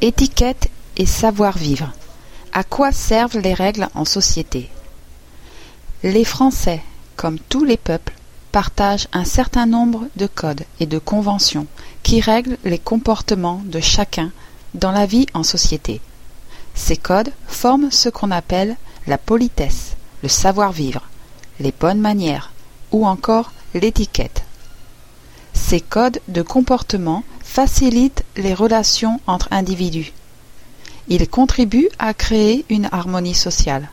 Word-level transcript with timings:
Étiquette 0.00 0.70
et 0.96 1.06
savoir-vivre. 1.06 1.90
À 2.52 2.62
quoi 2.62 2.92
servent 2.92 3.40
les 3.40 3.52
règles 3.52 3.88
en 3.96 4.04
société? 4.04 4.70
Les 6.04 6.22
Français, 6.22 6.84
comme 7.16 7.40
tous 7.40 7.64
les 7.64 7.76
peuples, 7.76 8.14
partagent 8.52 9.08
un 9.12 9.24
certain 9.24 9.66
nombre 9.66 10.06
de 10.14 10.28
codes 10.28 10.62
et 10.78 10.86
de 10.86 11.00
conventions 11.00 11.66
qui 12.04 12.20
règlent 12.20 12.58
les 12.64 12.78
comportements 12.78 13.60
de 13.64 13.80
chacun 13.80 14.30
dans 14.74 14.92
la 14.92 15.04
vie 15.04 15.26
en 15.34 15.42
société. 15.42 16.00
Ces 16.76 16.96
codes 16.96 17.32
forment 17.48 17.90
ce 17.90 18.08
qu'on 18.08 18.30
appelle 18.30 18.76
la 19.08 19.18
politesse, 19.18 19.96
le 20.22 20.28
savoir-vivre, 20.28 21.08
les 21.58 21.72
bonnes 21.72 22.00
manières 22.00 22.52
ou 22.92 23.04
encore 23.04 23.50
l'étiquette. 23.74 24.44
Ces 25.54 25.80
codes 25.80 26.20
de 26.28 26.42
comportement 26.42 27.24
facilitent 27.58 28.22
les 28.36 28.54
relations 28.54 29.18
entre 29.26 29.48
individus. 29.50 30.12
Ils 31.08 31.28
contribuent 31.28 31.88
à 31.98 32.14
créer 32.14 32.64
une 32.68 32.88
harmonie 32.92 33.34
sociale. 33.34 33.90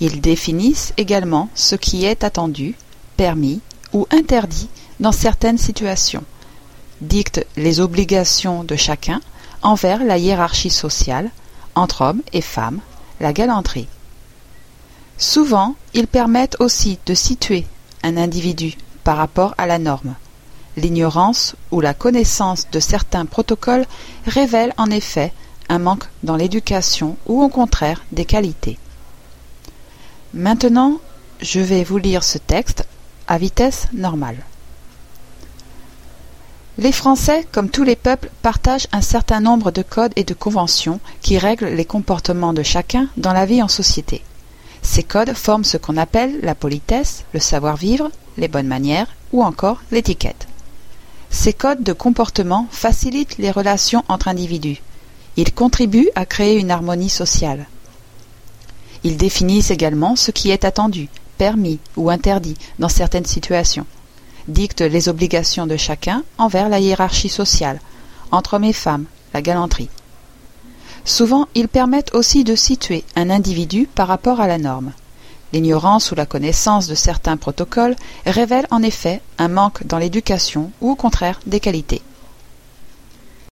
Ils 0.00 0.20
définissent 0.20 0.92
également 0.96 1.48
ce 1.54 1.76
qui 1.76 2.04
est 2.04 2.24
attendu, 2.24 2.74
permis 3.16 3.60
ou 3.92 4.08
interdit 4.10 4.68
dans 4.98 5.12
certaines 5.12 5.56
situations, 5.56 6.24
dictent 7.00 7.46
les 7.56 7.78
obligations 7.78 8.64
de 8.64 8.74
chacun 8.74 9.20
envers 9.62 10.02
la 10.02 10.18
hiérarchie 10.18 10.68
sociale, 10.68 11.30
entre 11.76 12.02
hommes 12.02 12.22
et 12.32 12.42
femmes, 12.42 12.80
la 13.20 13.32
galanterie. 13.32 13.86
Souvent, 15.16 15.76
ils 15.94 16.08
permettent 16.08 16.56
aussi 16.58 16.98
de 17.06 17.14
situer 17.14 17.66
un 18.02 18.16
individu 18.16 18.74
par 19.04 19.16
rapport 19.16 19.54
à 19.58 19.68
la 19.68 19.78
norme. 19.78 20.16
L'ignorance 20.76 21.56
ou 21.70 21.80
la 21.80 21.94
connaissance 21.94 22.68
de 22.70 22.80
certains 22.80 23.26
protocoles 23.26 23.86
révèle 24.26 24.72
en 24.76 24.90
effet 24.90 25.32
un 25.68 25.78
manque 25.78 26.04
dans 26.22 26.36
l'éducation 26.36 27.16
ou 27.26 27.42
au 27.42 27.48
contraire 27.48 28.02
des 28.12 28.24
qualités. 28.24 28.78
Maintenant, 30.34 30.98
je 31.40 31.60
vais 31.60 31.84
vous 31.84 31.98
lire 31.98 32.22
ce 32.22 32.38
texte 32.38 32.84
à 33.26 33.38
vitesse 33.38 33.88
normale. 33.92 34.38
Les 36.78 36.92
Français, 36.92 37.46
comme 37.52 37.68
tous 37.68 37.82
les 37.82 37.96
peuples, 37.96 38.30
partagent 38.42 38.86
un 38.92 39.02
certain 39.02 39.40
nombre 39.40 39.70
de 39.70 39.82
codes 39.82 40.12
et 40.16 40.24
de 40.24 40.34
conventions 40.34 41.00
qui 41.20 41.36
règlent 41.36 41.68
les 41.68 41.84
comportements 41.84 42.52
de 42.52 42.62
chacun 42.62 43.08
dans 43.16 43.32
la 43.32 43.44
vie 43.44 43.62
en 43.62 43.68
société. 43.68 44.22
Ces 44.82 45.02
codes 45.02 45.34
forment 45.34 45.64
ce 45.64 45.76
qu'on 45.76 45.96
appelle 45.96 46.40
la 46.42 46.54
politesse, 46.54 47.24
le 47.34 47.40
savoir-vivre, 47.40 48.10
les 48.38 48.48
bonnes 48.48 48.66
manières 48.66 49.08
ou 49.32 49.42
encore 49.44 49.82
l'étiquette. 49.90 50.46
Ces 51.30 51.52
codes 51.52 51.82
de 51.82 51.92
comportement 51.92 52.66
facilitent 52.70 53.38
les 53.38 53.50
relations 53.50 54.04
entre 54.08 54.28
individus. 54.28 54.82
Ils 55.36 55.52
contribuent 55.52 56.10
à 56.14 56.26
créer 56.26 56.58
une 56.58 56.70
harmonie 56.70 57.08
sociale. 57.08 57.66
Ils 59.04 59.16
définissent 59.16 59.70
également 59.70 60.16
ce 60.16 60.32
qui 60.32 60.50
est 60.50 60.64
attendu, 60.64 61.08
permis 61.38 61.78
ou 61.96 62.10
interdit 62.10 62.56
dans 62.78 62.88
certaines 62.88 63.24
situations, 63.24 63.86
dictent 64.48 64.82
les 64.82 65.08
obligations 65.08 65.66
de 65.66 65.76
chacun 65.76 66.24
envers 66.36 66.68
la 66.68 66.80
hiérarchie 66.80 67.30
sociale, 67.30 67.80
entre 68.30 68.54
hommes 68.54 68.64
et 68.64 68.72
femmes, 68.72 69.06
la 69.32 69.40
galanterie. 69.40 69.88
Souvent, 71.04 71.48
ils 71.54 71.68
permettent 71.68 72.14
aussi 72.14 72.44
de 72.44 72.54
situer 72.54 73.04
un 73.16 73.30
individu 73.30 73.88
par 73.94 74.08
rapport 74.08 74.40
à 74.40 74.46
la 74.46 74.58
norme. 74.58 74.92
L'ignorance 75.52 76.12
ou 76.12 76.14
la 76.14 76.26
connaissance 76.26 76.86
de 76.86 76.94
certains 76.94 77.36
protocoles 77.36 77.96
révèle 78.24 78.66
en 78.70 78.82
effet 78.82 79.20
un 79.38 79.48
manque 79.48 79.86
dans 79.86 79.98
l'éducation 79.98 80.70
ou 80.80 80.90
au 80.90 80.94
contraire 80.96 81.40
des 81.46 81.60
qualités. 81.60 82.02